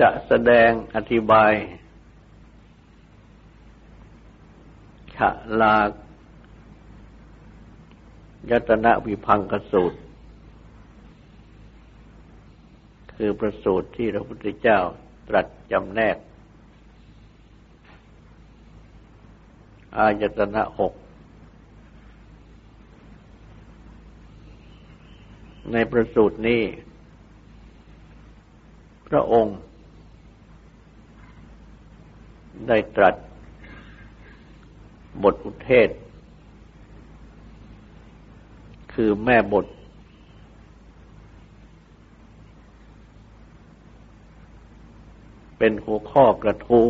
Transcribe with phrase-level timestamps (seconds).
[0.00, 1.52] จะแสดงอธิบาย
[5.16, 5.18] ฉ
[5.60, 5.76] ลา
[8.50, 9.98] ยตนะวิพังกสูตร
[13.16, 14.78] คือประสูตรที่พระพุทธเจ้า
[15.28, 16.16] ตรัสจำแนก
[19.96, 20.92] อายตนะหก
[25.72, 26.62] ในประสูตรนี้
[29.08, 29.58] พระองค์
[32.66, 33.14] ได้ตรัส
[35.22, 35.90] บทอุเทศ
[38.92, 39.66] คือแม่บท
[45.58, 46.86] เป็นหัวข้อกระทู้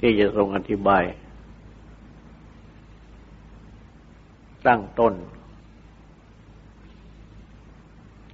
[0.00, 1.04] ที่จะทรงอธิบาย
[4.66, 5.14] ตั้งต้น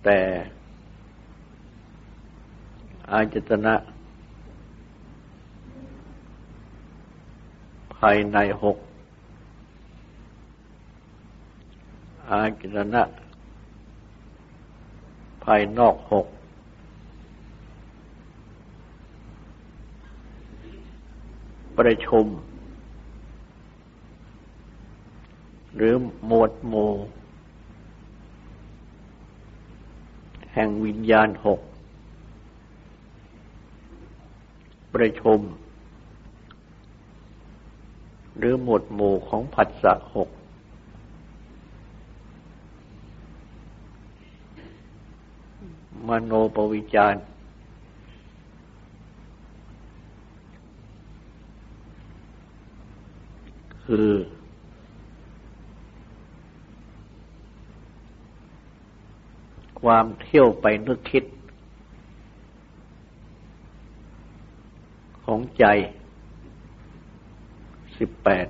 [0.05, 0.19] แต่
[3.13, 3.75] อาจตนะ
[7.97, 8.79] ภายในหก
[12.31, 13.03] อาจตนะ
[15.45, 16.27] ภายนอกหก
[21.79, 22.27] ประชุม
[25.77, 25.95] หรือ
[26.27, 26.91] หมวดหมู่
[30.53, 31.61] แห่งวิญญาณหก
[34.95, 35.41] ประชุม
[38.39, 40.29] หรือหมวดหมู่ของผัสสะหก
[46.09, 47.15] มโนปวิจาร
[53.85, 54.11] คือ
[59.83, 61.25] ความเที่ยวไปนึกคิด
[65.35, 65.67] ของใจ
[67.99, 68.47] สิบแปด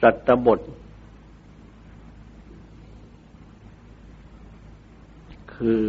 [0.00, 0.60] สัตตบท
[5.54, 5.82] คือ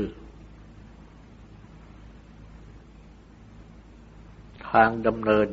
[4.69, 5.47] ทางดำเนิน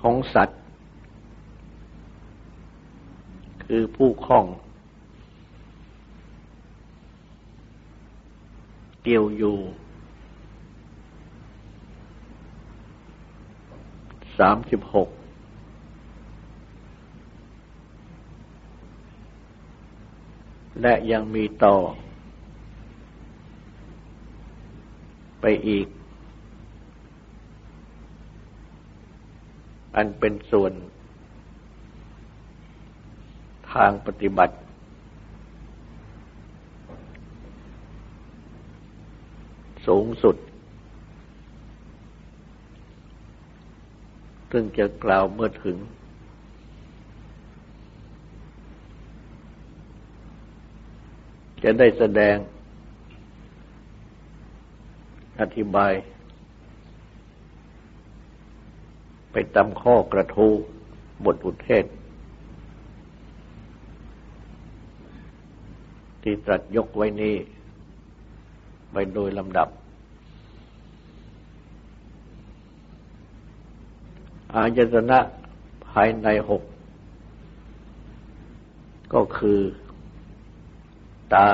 [0.00, 0.60] ของสัตว์
[3.66, 4.46] คือผู้คล้อง
[9.02, 9.56] เกี่ยวอยู่
[14.38, 15.08] สามสิบหก
[20.82, 21.76] และยังมีต่อ
[25.40, 25.86] ไปอีก
[29.96, 30.72] อันเป็นส่วน
[33.76, 34.56] ทางปฏิบัติ
[39.86, 40.36] สูงสุด
[44.50, 45.76] ซึ่งจะกล่าวเมื่อถึง
[51.62, 52.36] จะได้แสดง
[55.40, 55.92] อธิบาย
[59.32, 60.52] ไปตามข้อกระทู้
[61.24, 61.84] บทอุเทศ
[66.28, 67.34] ที่ตรัสยกไว้นี้
[68.92, 69.68] ไปโดยลำดับ
[74.54, 75.18] อายตนะ
[75.86, 76.62] ภายในหก
[79.14, 79.60] ก็คือ
[81.34, 81.48] ตา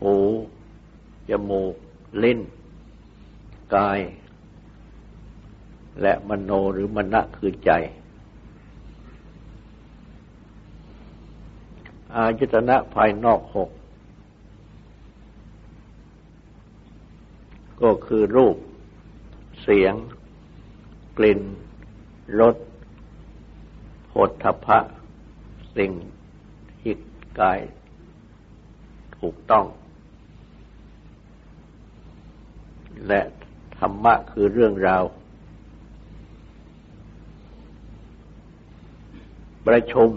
[0.00, 0.14] หู
[1.28, 1.74] จมูก
[2.22, 2.40] ลิ้น
[3.74, 4.00] กาย
[6.02, 7.70] และมโนหรือมณะคือใจ
[12.14, 13.70] อายตนะภายนอกหก
[17.82, 18.56] ก็คือรูป
[19.62, 19.94] เสียง
[21.18, 21.40] กลิ่น
[22.40, 22.56] รส
[24.08, 24.78] โผฏฐพะ
[25.76, 25.92] สิ่ง
[26.80, 26.94] ที่
[27.40, 27.60] กาย
[29.18, 29.66] ถูกต้อง
[33.08, 33.22] และ
[33.78, 35.04] ธรรมะคือเรื่องราว
[39.66, 40.10] ประชุม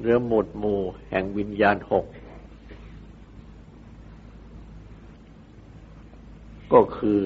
[0.00, 0.80] เรือหมดหมู่
[1.10, 2.06] แห่งวิญญาณหก
[6.72, 7.20] ก็คือ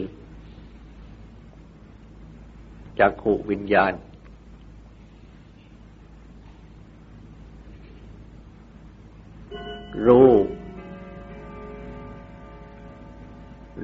[2.99, 3.93] จักขุวิญญาณ
[10.07, 10.47] รูป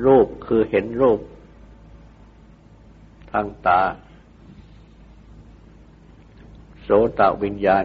[0.04, 1.20] รูปคือเห็นรูป
[3.31, 3.82] ทางตา
[6.82, 6.88] โส
[7.19, 7.84] ตวิญญาณ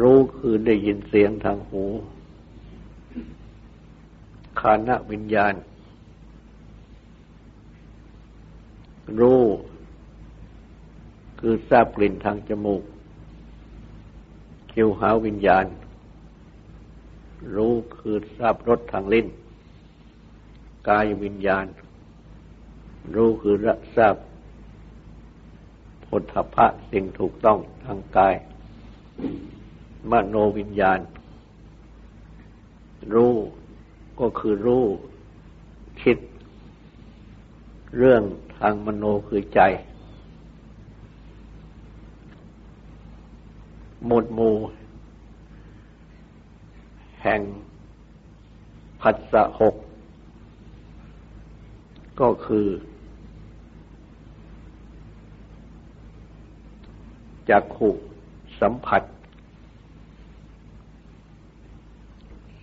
[0.00, 1.84] รู้คือได้ยินเสียงทางหู
[4.60, 5.54] คานวิญญาณ
[9.20, 9.42] รู้
[11.40, 12.82] คือทราบกลิ่นทางจมูก
[14.72, 15.66] คิวหาวิญญาณ
[17.56, 19.26] รู้คือทราบรสทางลิ้น
[20.88, 21.66] กายวิญญาณ
[23.14, 24.16] รู้คือรับทราบ
[26.06, 28.34] ผลทพะสิ่งถูกต้องทางกาย
[30.12, 31.00] มโนวิญญาณ
[33.14, 33.34] รู้
[34.20, 34.84] ก็คือรู้
[36.02, 36.18] คิด
[37.96, 38.22] เรื่อง
[38.58, 39.60] ทางมโนคือใจ
[44.06, 44.54] หมดหมู่
[47.22, 47.40] แห่ง
[49.00, 49.74] ผัสสะหก
[52.20, 52.66] ก็คือ
[57.48, 57.90] จักขุ
[58.60, 59.02] สัมผัส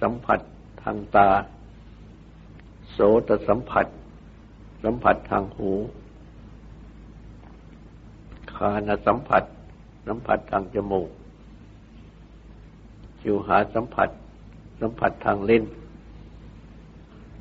[0.08, 0.40] สัมผัส
[0.84, 1.30] ทางตา
[2.92, 2.98] โส
[3.28, 3.88] ตสัมผัส
[4.84, 5.72] สัมผัสทางหู
[8.54, 9.44] คานสัมผัส
[10.08, 11.10] สัมผัสทางจมูก
[13.22, 14.10] จิวหาสัมผัส
[14.82, 15.64] สัมผัสทางเล่น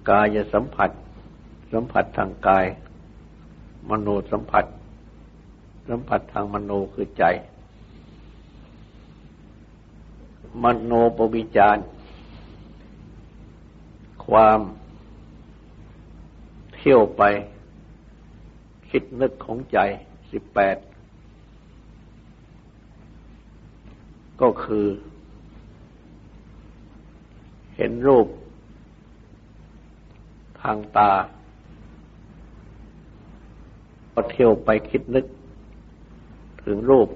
[0.09, 0.91] กายสัมผัส
[1.73, 2.67] สัมผัสทางกาย
[3.89, 4.65] มโนสัมผัส
[5.89, 7.25] สัมผัสทางมโนคือใจ
[10.63, 11.79] มโนปวิจาร
[14.27, 14.61] ความ
[16.75, 17.23] เที่ยวไป
[18.91, 19.79] คิดนึกของใจ
[20.31, 20.77] สิบแปด
[24.41, 24.87] ก็คือ
[27.77, 28.27] เห็นรูป
[30.63, 31.13] ทางตา
[34.13, 35.25] ก็เที่ยวไปคิดนึก
[36.65, 37.09] ถึงรูป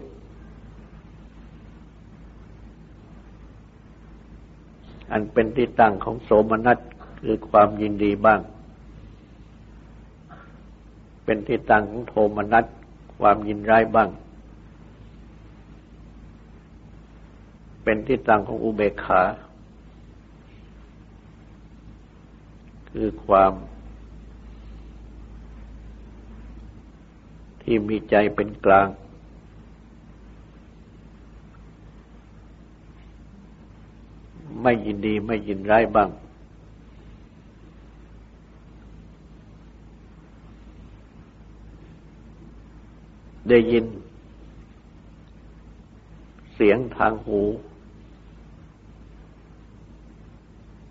[5.11, 6.79] อันเป็นที่ตั้งของโสมนัส
[7.19, 8.41] คือความยินดีบ้าง
[11.25, 12.65] เป็นที่ตั้งของโทมนัส
[13.19, 14.09] ความยินร้ายบ้าง
[17.83, 19.23] เป็นที่ตั้งของอุเบกขา
[22.91, 23.53] คือความ
[27.63, 28.89] ที่มีใจเป็นกลาง
[34.63, 36.11] ไม่ยินดีไม่ยินร้ายบ้าง
[43.51, 43.85] ได้ยิน
[46.55, 47.41] เสียงทางหู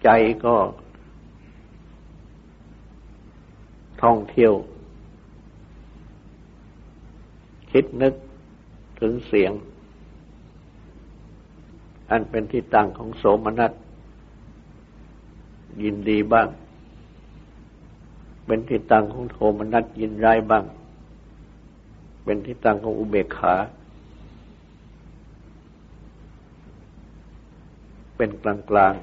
[0.04, 0.10] ใจ
[0.46, 0.56] ก็
[4.04, 4.54] ท่องเที่ยว
[7.72, 8.14] คิดนึก
[9.00, 9.52] ถึงเสียง
[12.10, 13.72] อันเป็นที่ตั้งของโสมนัส
[15.84, 16.48] ยินดีบ้าง
[18.46, 20.64] เป็นที่ตั้งของโทมนัสยินร้ายบ้าง
[22.30, 23.56] เป็นที่ตั้งของอุเบกขา
[28.16, 28.94] เป็นกลางกลาง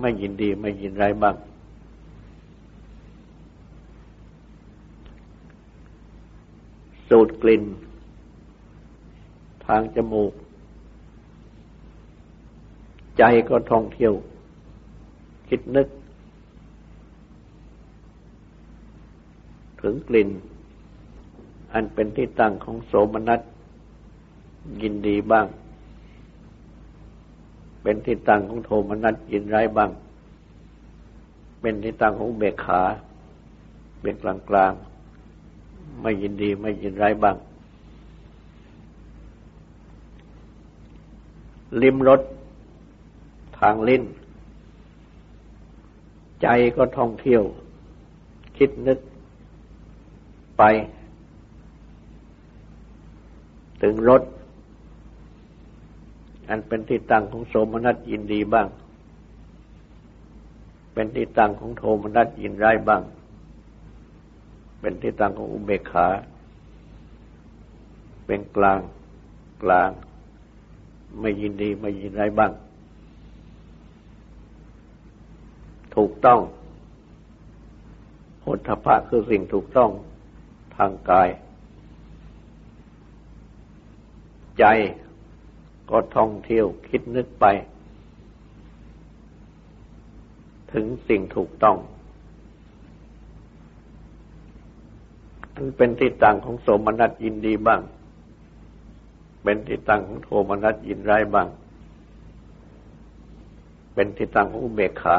[0.00, 1.36] ไม่ยินดีไม่ยินร้ายบ้าง
[7.08, 7.62] สูดกลิ่น
[9.66, 10.32] ทางจมูก
[13.18, 14.12] ใจก็ท่องเที่ยว
[15.48, 15.88] คิดนึก
[19.80, 20.30] ถึงกลิ่น
[21.72, 23.40] อันเป็นที่ตั้งของโสมนัส
[24.82, 25.46] ยินดีบ้าง
[27.82, 29.90] เป็นที่ตั้งของโทมนัสยินร้ายบ้าง
[31.60, 32.82] เป็นที่ตั้งของเบกขา
[34.00, 34.72] เป็นกลางกลาง
[36.00, 37.36] ไม่ยินดีไม่ยินร้ายบ้าง
[41.82, 42.20] ลิมรส
[43.58, 44.02] ทางลิ้น
[46.42, 46.46] ใจ
[46.76, 47.42] ก็ท่องเที่ยว
[48.56, 48.98] คิดนึก
[50.58, 50.62] ไป
[53.82, 54.22] ถึงรถ
[56.48, 58.68] อันเป็นที่ตั้งของโสมนัสยินดีบ้าง
[60.94, 63.02] เป็นที่ตั้งของโทมนัสยินร้ายบ้าง
[64.80, 66.06] เป็นที่ตั้งของอุเบกขา
[68.26, 68.80] เป็นกลาง
[69.62, 69.90] กลาง
[71.20, 72.52] ไม่ยินดีไม่ยินร้ายบ้าง
[75.96, 76.40] ถูกต้อง
[78.40, 79.90] โหทพะคือสิ่งถูกต้อง
[80.76, 81.28] ทางกาย
[84.60, 84.66] ใจ
[85.90, 87.46] ก็ท่องเที่ยวคิดนึกไป
[90.72, 91.76] ถึงสิ่งถูกต้อง
[95.54, 97.80] อันเป็นที่ตั้งของโสมนัสยินดีบ้าง
[99.42, 101.48] เป็นที่ตั้งของโทมนัสยินร้ายบ้าง
[103.94, 105.16] เป็นที่ตั้งของอุเบกขา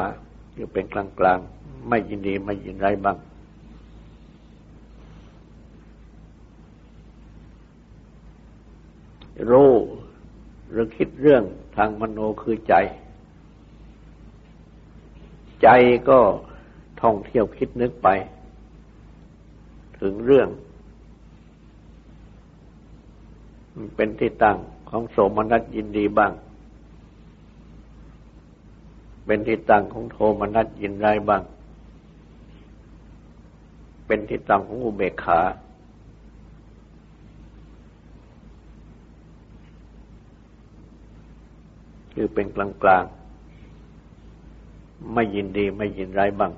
[0.54, 1.38] อยู่เป็นกลางกลาง
[1.88, 3.16] ไม่ยินดีไม่ยินร้ายบ้าง
[9.50, 9.72] รู้
[10.70, 11.42] หรือคิดเรื่อง
[11.76, 12.74] ทางมโนคือใจ
[15.62, 15.68] ใจ
[16.08, 16.18] ก็
[17.02, 18.08] ท่องเที่ยวคิดนึกไป
[20.00, 20.48] ถึงเรื่อง
[23.96, 24.58] เป็นที่ตั้ง
[24.90, 26.32] ของโสมนัสยินดีบ้าง
[29.26, 31.42] เป็นที่ตั้งของโทมนัสยินร้ายบ้าง
[34.06, 35.40] เป็นที่ตั้งของอุเบกขา
[42.14, 43.04] คือเป็นกลางกลาง
[45.14, 46.52] ไม่ยินดีไม่ยินร้ายบ้าง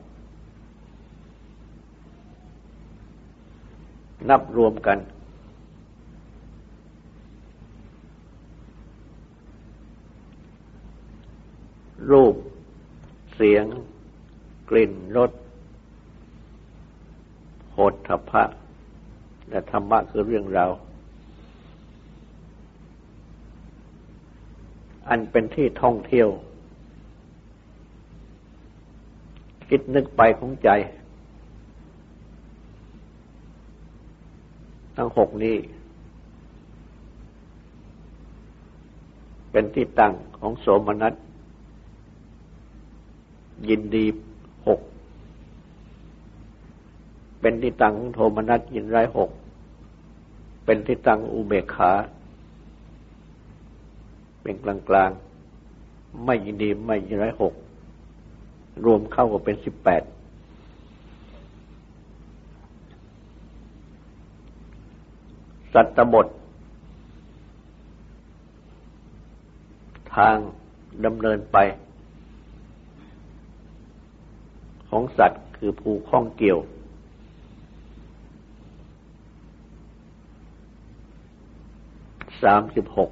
[4.28, 4.98] นับรวมกัน
[12.10, 12.34] รูป
[13.34, 13.64] เสียง
[14.70, 15.30] กลิ่นรส
[17.72, 18.42] โหดทพะ
[19.48, 20.70] และธรรมะคือเรื่องราว
[25.08, 26.28] อันเป็นที่ท่องเที่ยว
[29.68, 30.68] คิดนึกไปของใจ
[34.96, 35.56] ทั้งหกนี้
[39.52, 41.14] เป็นที่ตั้งของโสมนัส
[43.68, 44.04] ยินดี
[44.66, 44.80] หก
[47.40, 49.30] เป็นที่ตั้งของโทมนัสยินร้ายหก
[50.64, 51.92] เป็นที่ตั้งอุเบกขา
[54.44, 55.10] เป็นกลางกลาง
[56.24, 57.54] ไม่ยินดีไม่ยินร้ายหก
[58.84, 60.02] รวมเข้าก็เป็นสิบแปด
[65.72, 66.26] สัตตบท
[70.16, 70.36] ทาง
[71.04, 71.58] ดำเนินไป
[74.88, 76.58] ของสัตว์คือผูกข้องเกี่ยว
[82.42, 83.10] สามสิบหก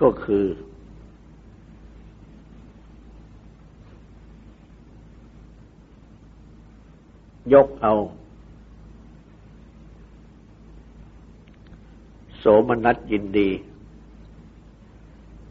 [0.00, 0.44] ก็คือ
[7.52, 7.92] ยกเอา
[12.38, 13.50] โสมนัสยินดี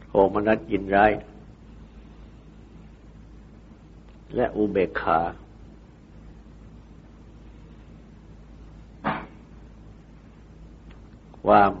[0.08, 1.12] โทมนัสยินร้าย
[4.34, 5.20] และอุเบกขา
[11.44, 11.72] ความ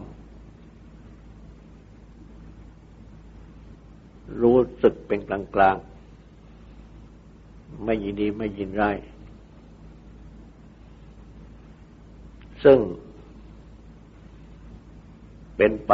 [4.42, 5.76] รู้สึกเป็นกลางกลาง
[7.84, 8.96] ไม่ยินดีไม่ยินร้าย
[12.64, 12.78] ซึ่ง
[15.56, 15.92] เป็นไป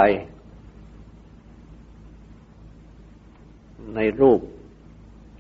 [3.95, 4.41] ในรูป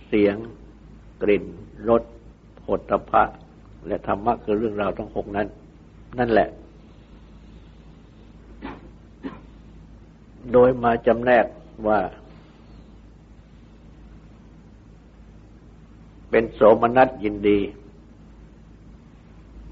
[0.07, 0.37] เสียง
[1.23, 1.45] กลิ่น
[1.89, 2.03] รส
[2.65, 3.23] ผลตภะ
[3.87, 5.47] และธรรมะคือเรื่องราวทั้งหกนั้น
[6.19, 6.49] นั่นแหละ
[10.53, 11.47] โดยมาจำแนก
[11.87, 11.99] ว่า
[16.31, 17.59] เป็นโสมนัสยินดี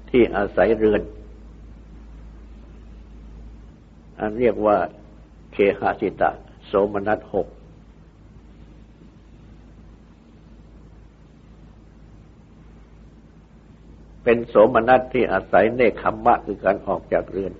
[0.09, 1.01] ที่อาศัยเรือน
[4.19, 4.77] อันเรียกว่า
[5.51, 6.29] เคหาสิตะ
[6.67, 7.47] โสมนัสหก
[14.23, 17.53] เป็นโสมนัสที่อาศัยเนคขมมะคือการออกจากเรือน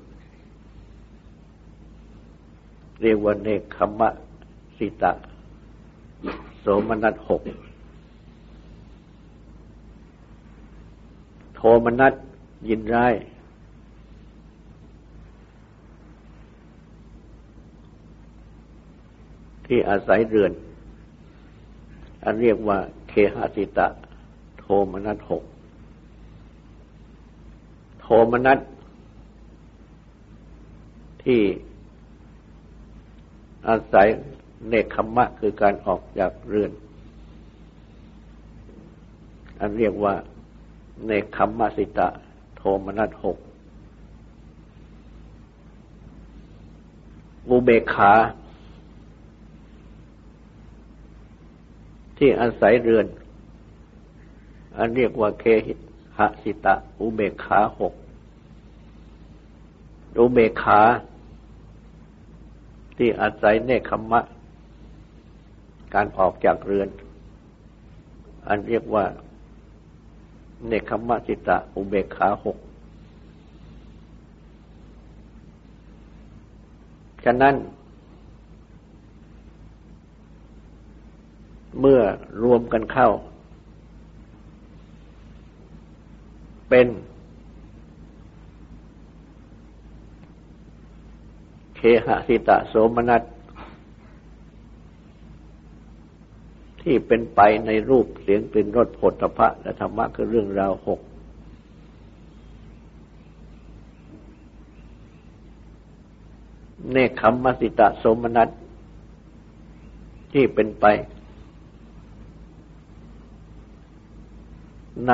[3.01, 4.09] เรียกว่าเนคขมะ
[4.77, 5.11] สิตะ
[6.59, 7.41] โสมนัสหก
[11.61, 12.13] โทมนัส
[12.67, 13.13] ยินร้าย
[19.65, 20.51] ที่อาศัยเรือน
[22.23, 22.77] อันเรียกว่า
[23.09, 23.87] เคหสิตะ
[24.59, 25.43] โทมนัสหก
[28.01, 28.59] โทมนัส
[31.23, 31.41] ที่
[33.67, 34.07] อาศัย
[34.67, 36.71] เนคขมะคือการออกจากเรือน
[39.59, 40.15] อันเรียกว่า
[41.05, 42.07] เนคขมะสิตะ
[42.55, 43.37] โทมนัสหก
[47.49, 48.13] อุเบกขา
[52.17, 53.05] ที่อาศัยเรือน
[54.77, 55.73] อันเรียกว่าเคหิ
[56.17, 57.93] หสิตะ อุเบกขาหก
[60.19, 60.81] อุเบกขา
[62.97, 64.21] ที่อาศัยเนคขมะ
[65.93, 66.89] การออกจากเรือน
[68.47, 69.05] อันเรียกว่า
[70.67, 72.57] เนคขมะจิตะ อุเบกขาหก
[77.25, 77.55] ฉะนั้น
[81.79, 82.01] เมื่อ
[82.43, 83.09] รวมกันเข้า
[86.69, 86.87] เป็น
[91.75, 93.21] เคหสิตะโสมนัส
[96.81, 100.99] ที่เป็นไปในรูปเสียงกลิ่นรสผลตภะและธรรมะคือเรื่องราวหก
[106.91, 108.49] เนคขมมสิตะสมนัส
[110.33, 110.85] ที่เป็นไป
[115.07, 115.13] ใน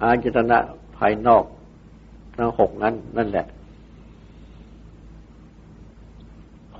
[0.00, 0.58] อาจตนะ
[0.96, 1.44] ภายนอก
[2.36, 3.46] ทั้งหกนั้น นั่นแหละ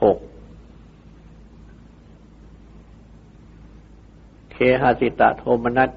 [0.02, 0.18] หก
[4.62, 5.90] เคหสิตะโทมนัส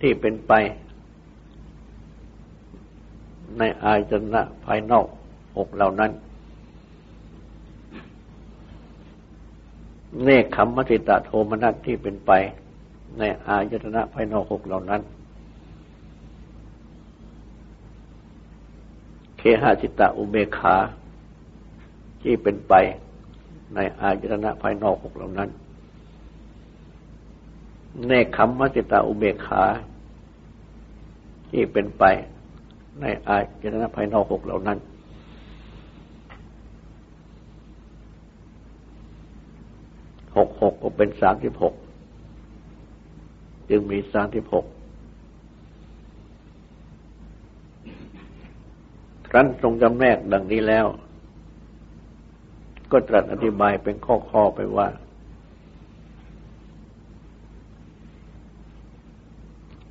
[0.00, 0.52] ที่เป็นไป
[3.58, 5.06] ในอายตนะภายนอก
[5.56, 6.10] หกเหล่านั้น
[10.22, 12.30] เนคขมมติตะโทมนัสที่เป็นไป
[13.18, 15.00] ในอายตนะภายนอกหกเหล่านั้น
[19.38, 20.76] เคหจิตตอุเบขา
[22.22, 22.74] ที่เป็นไป
[23.74, 25.50] ในอายตนะภายนอกหกเหล่านั้น
[28.06, 29.62] เนคขมมจิตตอุเบกขา
[31.50, 32.04] ที่เป็นไป
[33.00, 34.78] ในอายตนะภายนอกหกเหล่านั้น
[40.36, 41.74] หกหกก็เป็นสามสิบหก
[43.70, 44.66] จึงมีสามสิบหก
[49.28, 50.86] ครั้นทรงจำแนกดังนี้แล้ว
[52.90, 54.88] ก็ตรัสอธิบายเป็นข้อๆไปว่า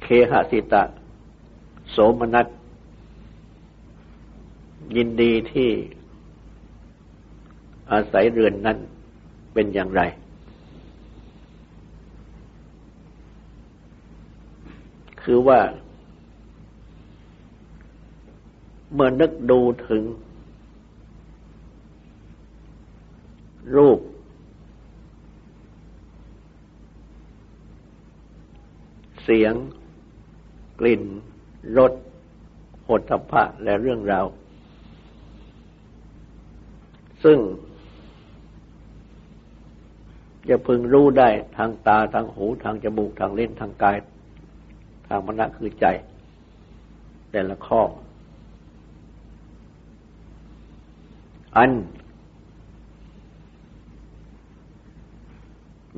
[0.01, 0.83] เคหสิตะ
[1.91, 2.47] โสมนัส
[4.95, 5.69] ยินดีที่
[7.91, 8.77] อาศัยเรือนนั้น
[9.53, 10.01] เป็นอย่างไร
[15.21, 15.59] คือว่า
[18.93, 20.03] เมื่อนึกดูถึง
[23.75, 23.99] รูป
[29.23, 29.53] เสียง
[30.81, 31.03] กลิ่น
[31.77, 31.93] รส
[32.87, 34.25] หดพะและเรื่องราว
[37.23, 37.39] ซึ่ง
[40.49, 43.97] จะพึงรู้ได้ทางตาทางหูทางจมูกทางเล่นทางกาย
[45.07, 45.85] ทางมณะคือใจ
[47.31, 47.81] แต่ละข้อ
[51.57, 51.71] อัน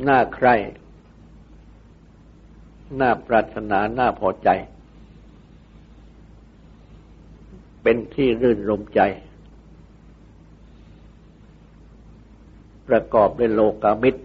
[0.07, 0.55] น่าใคร่
[2.99, 4.49] น่าปรารถนา น่าพอใจ
[7.83, 9.01] เป็นที่รื่นรมใจ
[12.87, 14.23] ประกอบด้วยโลกามิตร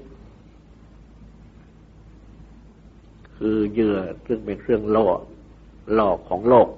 [3.36, 5.06] คือเหยื่อซึ่งเป็นเครื่องล่อ
[5.94, 6.68] หลอกของโลก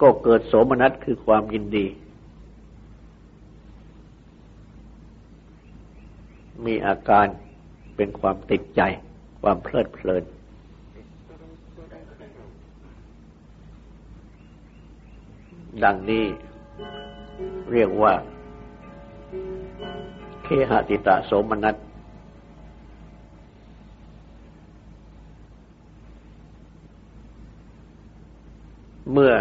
[0.00, 1.86] ก็เกิดโสมนัสคือความยินดี
[6.66, 7.26] มีอาการ
[7.96, 8.82] เป็นความติดใจ
[9.42, 10.24] ความเพลิดเพลิน
[15.84, 16.24] ดังนี้
[17.72, 18.12] เรียกว่า
[20.42, 21.76] เคหติตาโสมนัส
[29.12, 29.32] เมื่อ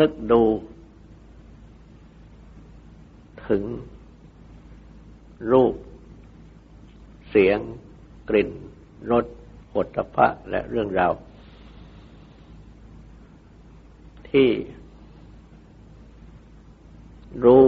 [0.00, 0.42] นึกดู
[3.48, 3.62] ถึง
[5.52, 5.74] รูป
[7.30, 7.58] เสียง
[8.28, 8.50] กลิ่น
[9.10, 9.24] รส
[9.72, 11.12] ผลตภะและเรื่องราว
[14.30, 14.48] ที่
[17.44, 17.66] รู้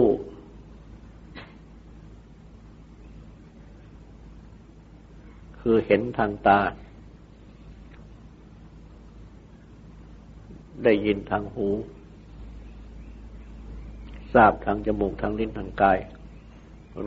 [5.59, 6.59] คือเห็นทางตา
[10.83, 11.67] ได้ยินทางหู
[14.33, 15.97] ทราบทางจมูกทางลิ้นทางกาย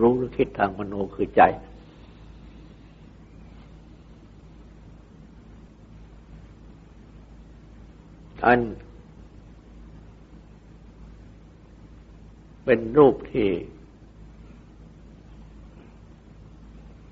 [0.00, 1.42] รู้หรือคิดทางมโนคือใจ
[8.46, 8.60] อัน
[12.64, 13.48] เป็นรูปที่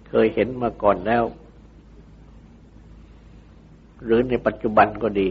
[0.09, 1.25] เคยเห็นมาก่อนแล้ว
[4.05, 5.29] หรือในปัจจุบันก็ดี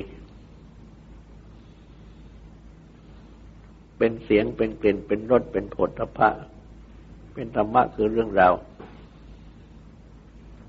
[3.98, 6.30] เป็นเสียงเป็นกลิ่นเป็นรสเป็นผลทพะ
[7.34, 8.54] เป็นธรรมะคือเรื่องราว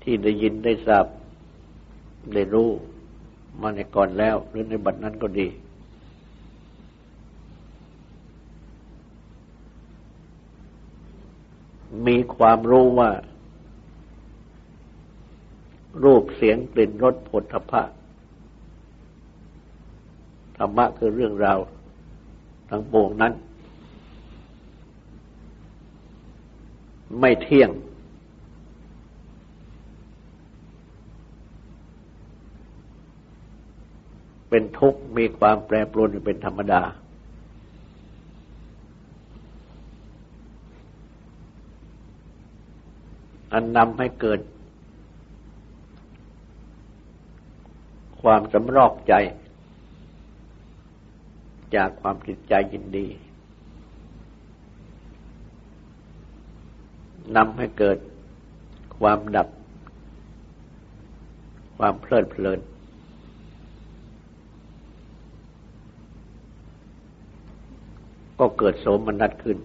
[0.03, 1.05] ที่ได้ยินได้ทราบ
[2.33, 2.69] ได้รู้
[3.59, 5.47] มาในก่อนแล้วหรือในบัดนั้นก็ดี
[12.07, 13.09] มีความรู้ว่า
[16.03, 17.81] รูปเสียงกลิ่นรสผลทพะ
[20.57, 21.59] ธรรมะคือเรื่องราว
[22.69, 23.33] ทั้งปวงนั้น
[27.19, 27.69] ไม่เที่ยง
[34.53, 36.81] เป็นทุกข์มีความแปรปรวนเป็นธรรมดา
[43.53, 44.39] อันนำให้เกิด
[48.21, 49.13] ความสำรอกใจ
[51.75, 53.07] จากความติดใจยินดี
[57.35, 57.97] นำให้เกิด
[58.99, 59.47] ความดับ
[61.77, 62.59] ความเพลิดเพลิน
[68.43, 69.57] ก็เกิดโสมนัสขึ้น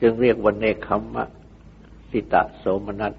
[0.00, 1.24] จึงเรียกว่าเนคขมะ
[2.10, 3.14] สิตะโสมนัส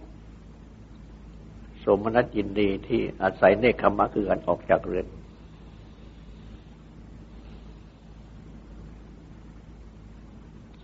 [1.79, 5.05] โสมนัสยินดีที่อาศัยเนคขมะคือการออกจากเรือน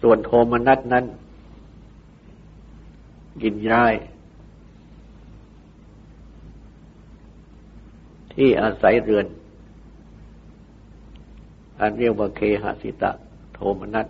[0.01, 1.05] ส่วนโทมนัสนั้น
[3.43, 3.93] ยินร้าย
[8.33, 9.27] ที่อาศัยเรือน
[11.81, 13.11] อันเรียกว่าเคหสิตะ
[13.53, 14.07] โทมนัส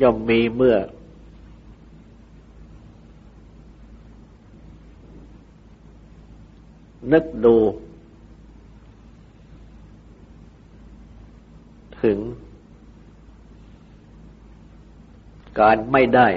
[0.00, 0.76] ย่อมมีเมื่อ
[7.12, 7.56] นึกดู
[12.02, 12.18] ถึง
[15.60, 16.28] การไม่ได้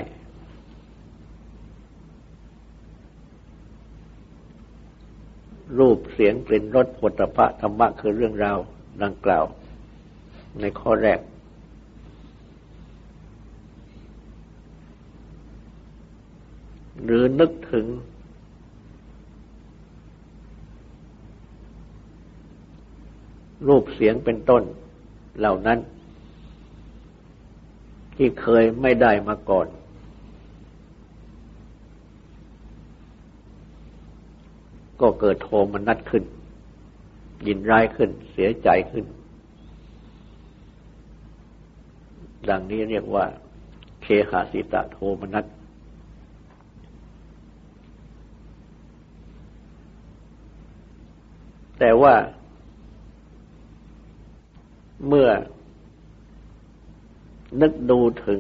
[5.79, 8.57] รูปเสียงกลิ่นรสผลพะธรรมะคือเรื่องราว
[9.03, 9.45] ดังกล่าว
[10.59, 11.19] ในข้อแรก
[17.03, 17.85] หรือนึกถึง
[23.67, 24.63] รูปเสียงเป็นต้น
[25.39, 25.79] เหล่านั้น
[28.15, 29.67] ที่เคยไม่ได้มาก่อน
[35.01, 36.23] ก็เกิดโทมนัดขึ้น
[37.47, 39.05] ยินร้ายขึ้น เสียใจขึ้น
[42.49, 43.25] ดังนี้เรียกว่า
[44.01, 45.45] เคหาสิตะโทมนัส
[51.79, 52.15] แต่ว่า
[55.07, 55.29] เมื่อ
[57.61, 58.39] นึกดูถึง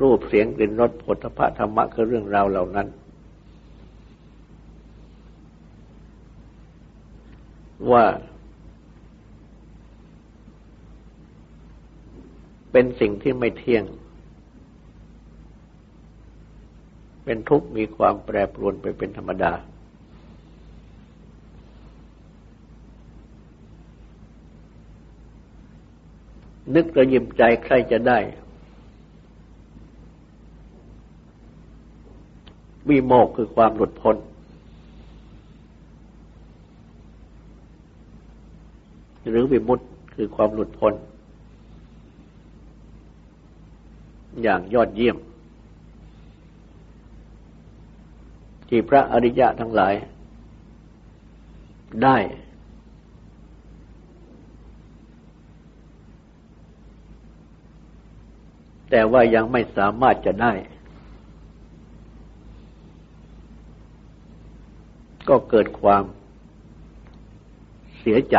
[0.00, 2.88] รูปเสียงกลิ่นรสผลพระธรรมะคือเรื่องราวเหล่านั้น
[7.90, 8.04] ว่า
[12.72, 13.84] เป็นสิ่งที่ไม่เที่ยง
[17.24, 19.52] เป็นทุกข์มีความแปรปรวนไปเป็นธรรมดา
[26.74, 28.18] นึกกระยิมใจใครจะได้
[32.88, 34.16] วิโมกคือความหลุดพ้น
[39.28, 39.80] หรือวิมุต
[40.14, 40.94] คือความหลุดพ้น
[44.42, 45.16] อย่างยอดเยี่ยม
[48.68, 49.94] ที่พระอริยะทั้งหลาย
[52.02, 52.16] ได้
[58.90, 60.52] แต่ว่ายังไม่สามารถจะได้
[65.28, 66.04] ก็เกิดความ
[67.98, 68.36] เสียใจ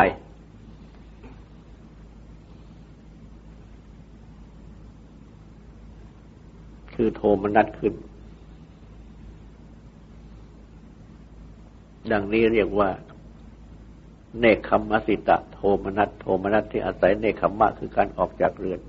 [6.93, 7.93] คือโทมนัสขึ้น
[12.12, 12.89] ดังนี้เรียกว่า
[14.39, 18.80] เนคขมสิตะ โทมนัสโทมนัสที่อาศัยเนคขมะคือการออกจากเรือน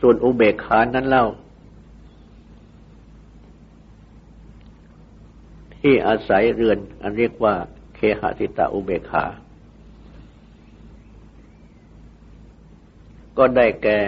[0.00, 1.26] ส่วนอุเบกขานั้นเล่า
[5.86, 7.54] ที่อาศัยเรือน อันเรียกว่า
[7.94, 9.24] เคหสิตะอุเบกขา
[13.38, 13.98] ก็ได้แก่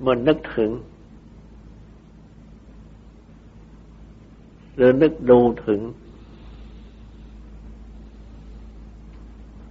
[0.00, 0.70] เมื่อนึกถึง
[4.76, 5.80] หรือนึกดูถึง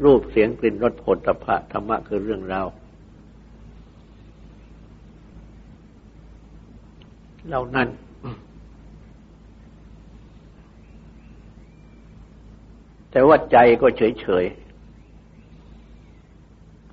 [0.04, 2.68] รูปเสียงกลิ่นรสผลตภะธรรมะคือเรื่องราว
[7.48, 7.88] เหล่านั้น
[13.12, 14.54] แต่ว่าใจก็เฉยๆ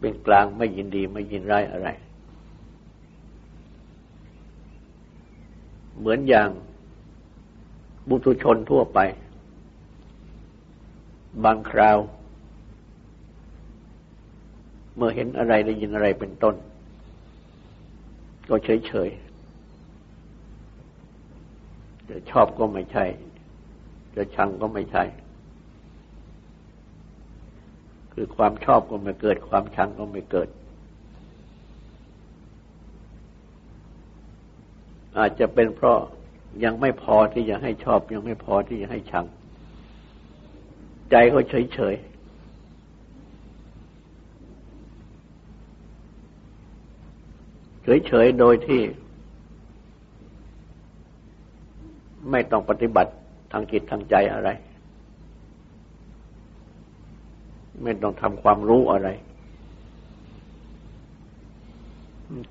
[0.00, 1.88] เป็นกลางไม่ยินดีไม่ยินร้ายอะไร
[5.98, 6.48] เหมือนอย่าง
[8.08, 8.98] บุตุชนทั่วไป
[11.44, 11.98] บางคราว
[14.96, 16.54] เมื่อเห็นอะไรได้ยินอะไรเป็นต้น
[18.48, 19.08] ก็เฉยเฉย
[22.12, 23.04] จะชอบก็ไม่ใช่
[24.16, 25.04] จะชังก็ไม่ใช่
[28.12, 30.48] คือความชอบก็ไม่เกิด ความชังก็ไม่เกิด
[35.18, 35.98] อาจจะเป็นเพราะ
[36.64, 39.24] ยังไม่พอที่จะให้ชอบ ยังไม่พอที่จะให้ชัง
[41.10, 41.94] ใจเขาเฉยเฉย
[47.84, 48.82] เฉยเฉยโดยที่
[52.30, 53.12] ไม่ต้องปฏิบัติ
[53.52, 54.48] ทางจิตทางใจอะไร
[57.82, 59.08] ไม่ต้องทำความรู้อะไร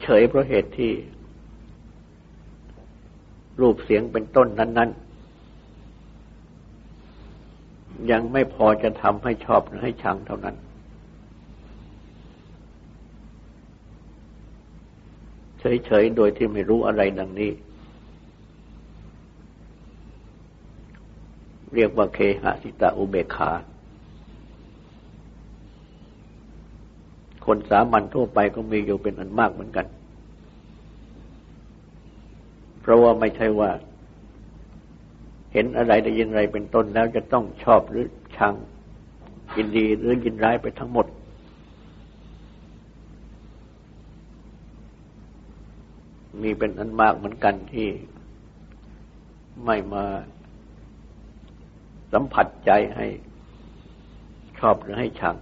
[0.01, 0.91] เฉยเพราะเหตุที่
[3.61, 5.11] รูปเสียงเป็นต้นนั้น ๆ
[8.11, 10.55] ยังไม่พอจะทำให้ชอบหรือให้ชังเท่านั้น
[15.59, 17.51] เฉยๆ โดยที่ไม่รู้อะไรดังนี้
[21.75, 23.51] เรียกว่าเคหสิตาอุเบกขา
[27.45, 29.85] คนสามัญทั่วไปก็มีอยู่เป็นอันมากเหมือนกัน
[32.81, 33.69] เพราะว่าไม่ใช่ว่า
[35.53, 38.05] เห็นอะไรได้ยินอะไรเป็นต้นแล้วจะต้องชอบหรือ
[38.37, 38.53] ชัง
[39.57, 41.07] ยินดีหรือยินร้ายไปทั้งหมด
[46.41, 47.87] มีเป็นอันมากเหมือนกันที่
[49.65, 50.05] ไม่มา
[52.13, 53.07] สัมผัสใจให้
[54.59, 55.35] ชอบหรือให้ชัง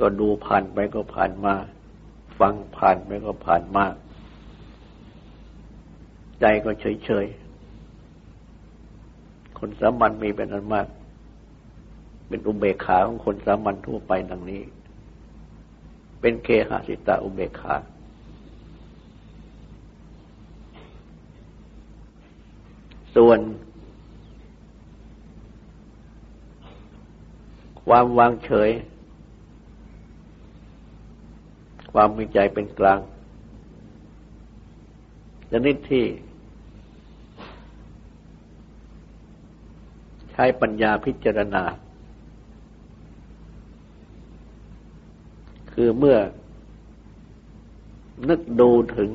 [0.00, 1.54] ก็ดูผ่านไปก็ผ่านมา
[2.38, 3.84] ฟังผ่านไปก็ผ่านมา
[6.40, 7.26] ใจก็เฉยเฉย
[9.58, 10.86] คนสามัญมีเป็นอันมาก
[12.28, 14.62] เป็นอุเบกขาของคนสามัญทั่วไปดังนี้
[16.20, 17.74] เป็นเคหสิตาอุเบกขา
[23.14, 23.40] ส่วน
[27.86, 28.70] ความวางเฉย
[31.92, 33.00] ความมีใจเป็นกลาง
[35.50, 36.04] ชนิดที่
[40.30, 41.64] ใช้ปัญญาพิจารณา
[45.72, 46.18] คือเมื่อ
[48.28, 49.10] นึกดูถึง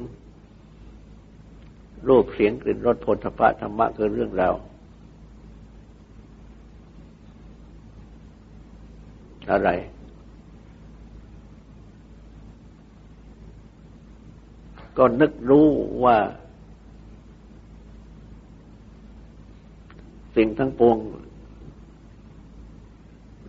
[2.07, 4.53] รูปเสียงกลิ่นรสผลพระธรรมะคือเรื่องราว
[9.51, 9.69] อะไร
[14.97, 15.67] ก็นึกรู้
[16.03, 16.17] ว่า
[20.35, 20.97] สิ่งทั้งปวง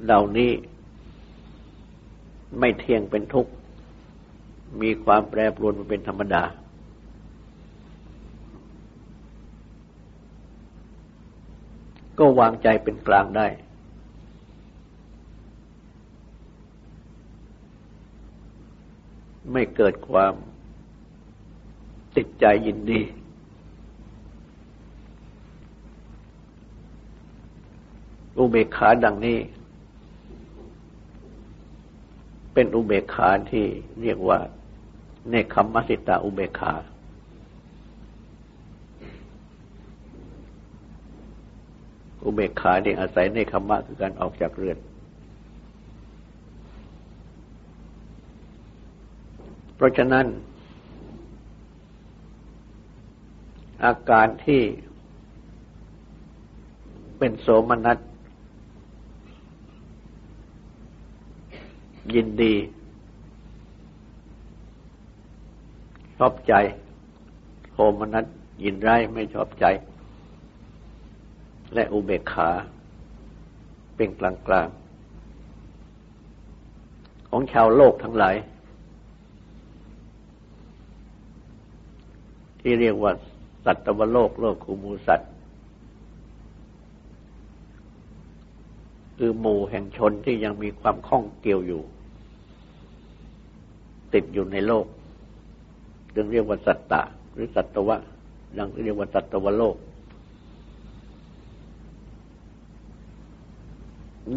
[0.05, 0.51] เหล่านี้
[2.59, 3.53] ไม่เที่ยงเป็นทุกข์
[4.81, 6.43] มีความแปรปรวนเป็นธรรมดา
[12.19, 13.47] ก็วางใจเป็นกลางได้
[19.53, 20.33] ไม่เกิดความ
[22.17, 23.01] ติดใจยินดี
[28.39, 29.39] อุเบกขาดังนี้
[32.55, 33.67] เป็นอุเบกขาที่
[34.01, 34.39] เรียกว่า
[35.29, 36.73] เนคขมัสิตาอุเบกขา
[42.25, 44.79] อุเบกขาเนี่ยอาศัยในคำมะคือการออกจากเรือน
[49.77, 50.27] เพราะฉะนั้น
[53.85, 54.63] อาการที่
[57.19, 57.99] เป็นโสมนัส
[62.15, 62.55] ยินดี
[66.19, 66.55] ชอบใจ
[67.73, 68.25] โทมนัส
[68.65, 69.65] ยินร้ายไม่ชอบใจ
[71.77, 72.49] และอุเบกขา
[73.97, 74.69] เป็นกลางกลาง
[77.29, 78.37] ของชาวโลกทั้งหลาย
[82.61, 83.13] ที่เรียกว่า
[83.65, 85.31] สัตวโลกโลกคูมูสัตว์
[89.17, 91.83] คือหมู่แห่งชนที่ยังมีความข้องเกี่ยวอยู่
[94.13, 94.87] ติดอยู่ในโลก
[96.15, 97.03] จึงเรียกว่าสัตตะ
[97.35, 97.97] หรือสัตวะ
[98.59, 99.77] ดังเรียกว่าสัตวโลก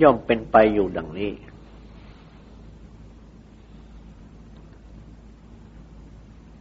[0.02, 1.32] ย่อมเป็นไปอยู่ดังนี้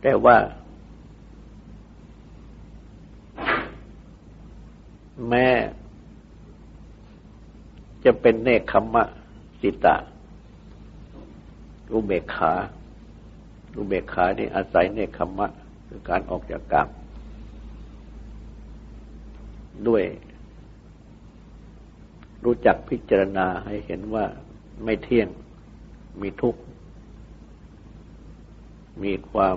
[0.03, 0.37] แต่ว่า
[5.29, 5.47] แม้
[8.05, 9.05] จะเป็นเนคขมะ
[9.61, 9.97] สิตะ
[11.93, 12.53] อุเบกขา
[13.77, 15.47] อุเบกขานี่อาศัยในคำมะ
[15.89, 16.89] คือการออกจากกรรม
[19.89, 20.03] ด้วย
[22.45, 24.27] รู้จักพิจารณาให้เห็นว่า
[24.85, 25.29] ไม่เที่ยง
[26.21, 26.61] มีทุกข์
[29.03, 29.57] มีความ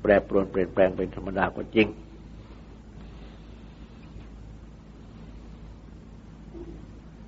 [0.00, 1.88] แปรปรวนเปลี่ยนแปลงเป็นธรรมดาก็จริง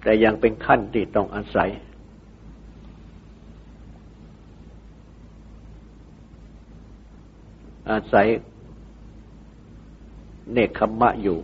[0.03, 1.71] แต่ยังเป็นขั้นที่ต้องอาศัย
[7.91, 8.27] อาศัย
[10.53, 11.39] เนคขมะอยู่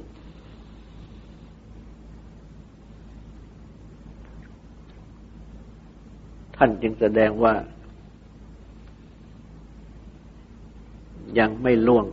[6.65, 7.55] านจึงแสดงว่า
[11.39, 12.07] ยังไม่ล่วง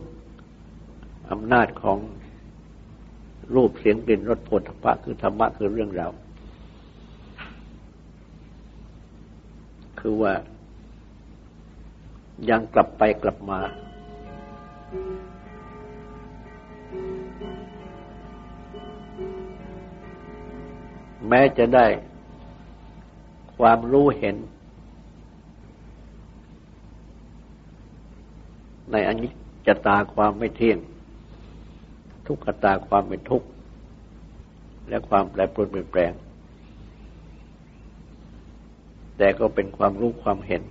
[1.30, 1.98] อำนาจของ
[3.54, 6.12] รูปเสียงกลิ่นรสโผฏฐะคือธรรมะคือเรื่องราว
[10.00, 10.32] คือว่า
[12.50, 13.60] ยังกลับไปกลับมา
[21.28, 21.86] แม้จะได้
[23.66, 24.36] ความรู้เห็น
[28.92, 29.32] ในอนิจ
[29.66, 30.78] จตาความไม่เที่ยง
[32.26, 33.48] ทุกขตาความเป็นทุกข์
[34.88, 36.12] และความแปรปรวนเปลี่ยนแปลง
[39.18, 40.62] แต่ก็เป็นความรู้ความเห็น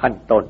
[0.00, 0.44] ขั้นต้น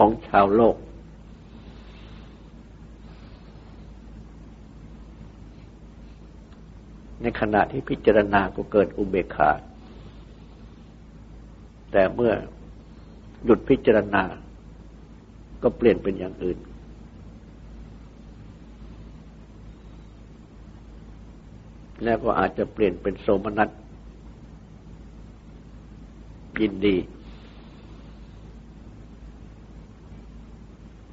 [0.00, 0.76] ของชาวโลก
[7.22, 9.50] ในขณะที่พิจารณาก็เกิดอุเบกขา
[11.92, 12.32] แต่เมื่อ
[13.44, 14.22] หยุดพิจารณา
[15.62, 16.58] ก็เปลี่ยนเป็นอย่างอื่น
[22.04, 23.68] แล้วก็อาจจะเปลี่ยนเป็นโสมนัส
[26.60, 26.96] ยินดี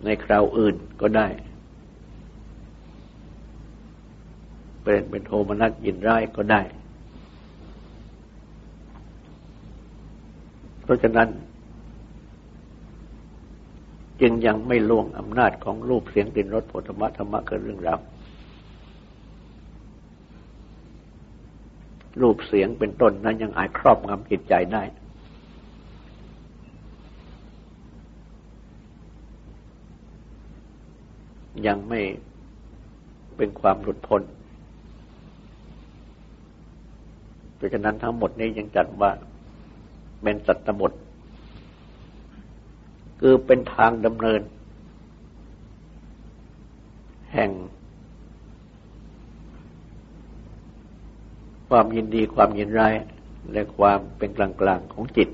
[0.08, 1.28] ในคราวอื่นก็ได้
[4.82, 6.62] เปลี่ยนเป็นโทมนัสยินร้ายก็ได้
[10.82, 11.30] เพราะฉะนั้น
[14.22, 17.99] จึงยังไม่ล่วงอำนาจของรูปเสียงกลิ่นรสผลธรรมะธรรมะคือเรื่องราว
[22.22, 24.84] รูปเสียงเป็นต้นนั้นยังอาจครอบงำจิตใจได้
[31.66, 32.01] ยังไม่
[33.38, 34.22] เป็นความหลุดพ้น
[37.55, 39.12] เพราะฉะนั้นทั้งหมดนี้ยังจัดว่า
[40.24, 40.91] เป็นสัตตบท
[43.20, 44.41] คือเป็นทางดำเนิน
[47.34, 47.51] แห่ง
[51.70, 52.93] ความยินดีความยินร้าย
[53.51, 55.30] และความเป็นกลางๆของจิต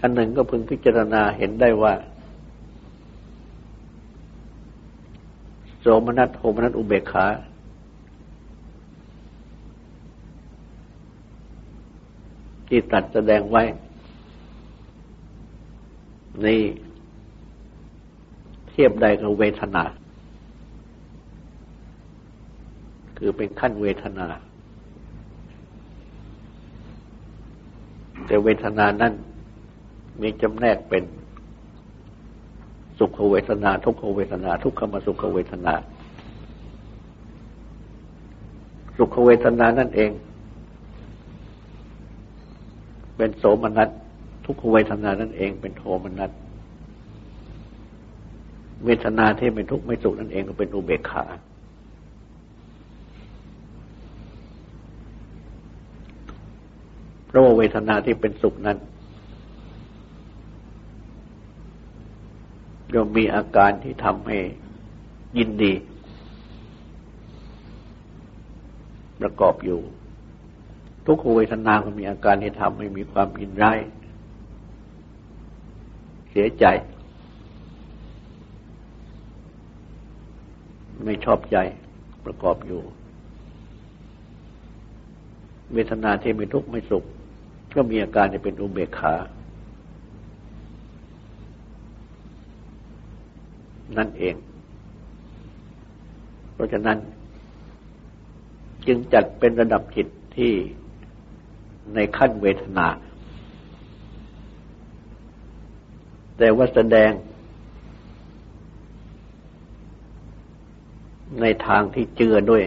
[0.00, 1.94] อันหนึ่งก็พึงพิจารณาเห็นได้ว่า
[5.80, 7.26] โสมนัสโทมนัสอุเบกขา
[12.68, 13.62] ที่ตัดแสดงไว้
[16.44, 16.62] นี่
[18.68, 19.84] เทียบใดกับเวทนา
[23.18, 24.26] คือเป็นขั้นเวทนา
[28.26, 29.12] แต่เวทนานั้น
[30.22, 31.04] มีจำแนกเป็น
[32.98, 35.74] สุขเวทนา ทุกขเวทนา ทุกขมสุขเวทนา
[38.96, 40.10] สุขเวทนานั่นเอง
[43.16, 43.88] เป็นโสมนัส
[44.44, 46.30] ทุกขเวทนานั่นเอง เป็นโทมนัส
[48.84, 51.24] เวทนาที่เป็นทุกข์ไม่สุขนั่นเองก็เป็นอุเบกขา
[57.26, 58.78] เพราะว่าเวทนาที่เป็นสุขนั้น
[62.96, 64.38] ย่อมมีอาการที่ทำให้
[65.38, 65.72] ยินดี
[69.20, 69.80] ประกอบอยู่
[71.06, 73.78] ทุกขเวทนาก็มีอาการที่ทำให้มีความยินร้าย
[76.30, 76.64] เสียใจ
[81.04, 81.56] ไม่ชอบใจ
[82.24, 82.80] ประกอบอยู่
[85.72, 87.04] เวทนาที่ไม่ทุกข์ไม่สุข
[87.74, 89.14] ก็มีอาการจะเป็นอุเบกขา
[93.98, 94.34] นั่นเอง
[96.54, 96.98] เพราะฉะนั้น
[98.86, 100.52] จึงจัดเป็นระดับจิตที่
[101.94, 102.88] ในขั้นเวทนา
[106.38, 107.10] แต่ว่าแสดง
[111.40, 112.64] ในทางที่เจือด้วย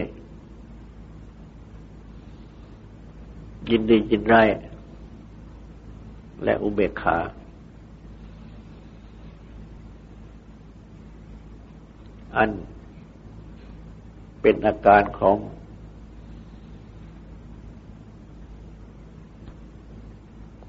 [3.70, 4.42] ยินดียินไร้
[6.44, 7.16] และอุเบกขา
[12.36, 12.50] อัน
[14.42, 15.36] เป็นอาการของ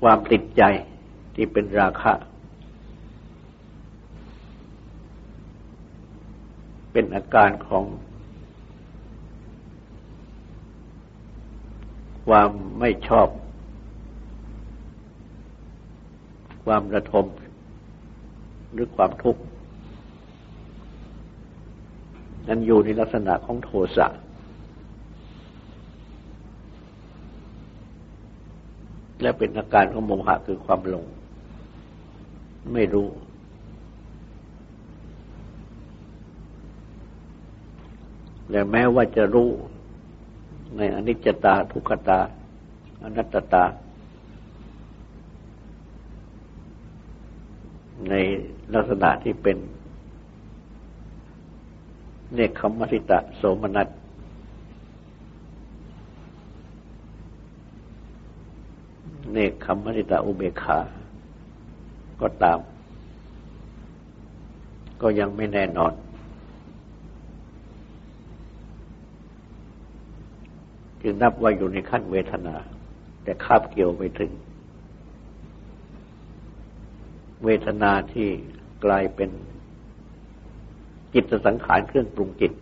[0.01, 0.63] ความติดใจ
[1.35, 2.13] ที่เป็นราคะ
[6.91, 7.85] เป็นอาการของ
[12.27, 12.49] ความ
[12.79, 13.27] ไม่ชอบ
[16.65, 17.25] ความระทม
[18.71, 19.41] หรือความทุกข์
[22.47, 24.07] นั้นอยู่ในลักษณะของโทสะ
[29.21, 31.05] และเป็นอาการของโมหะคือความหลง
[32.73, 33.07] ไม่รู้
[38.51, 39.49] และแม้ว่าจะรู้
[40.77, 42.19] ในอนิจจตา ทุกขตา
[43.03, 43.65] อนัตตา
[48.09, 48.13] ใน
[48.73, 49.57] ลักษณะที่เป็น
[52.35, 53.87] เนคขมสิตะโสมนัส
[59.31, 60.77] เนคขมสิตะอุเบขา
[62.21, 62.59] ก็ตาม
[65.01, 65.93] ก็ยังไม่แน่นอน
[71.01, 72.55] จึงนับว่าอยู่ในขั้นเวทนา
[73.23, 74.31] แต่คาบเกี่ยวไปถึง
[77.43, 78.29] เวทนาที่
[78.85, 79.29] กลายเป็น
[81.13, 82.53] จิตสังขารเครื่องปรุงจิต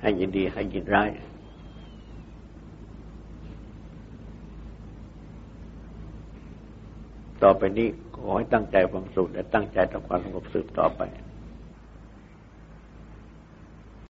[0.00, 1.10] ให้ยินดีให้ยินร้าย
[7.42, 11.02] ต่อไปนี้ขอให้ตั้งใจฟังสูตรและตั้งใจทำความสงบสืบต่อไป